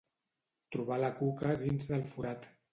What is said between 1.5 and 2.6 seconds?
dins del forat.